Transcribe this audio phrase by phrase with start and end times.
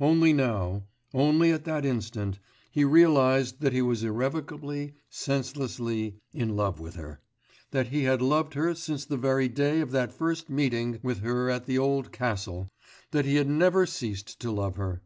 [0.00, 0.82] Only now,
[1.14, 2.40] only at that instant,
[2.72, 7.20] he realised that he was irrevocably, senselessly, in love with her,
[7.70, 11.48] that he had loved her since the very day of that first meeting with her
[11.48, 12.70] at the Old Castle,
[13.12, 15.00] that he had never ceased to love her.